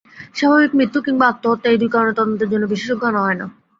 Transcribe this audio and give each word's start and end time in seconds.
স্বাভাবিক 0.35 0.71
মৃত্যু 0.75 0.99
কিংবা 1.01 1.25
আত্মহত্যা-এই 1.27 1.79
দু 1.79 1.87
কারণে 1.93 2.13
তদন্তের 2.15 2.51
জন্যে 2.51 2.71
বিশেষজ্ঞ 2.73 3.03
আনা 3.09 3.21
হয় 3.21 3.37
না। 3.39 3.45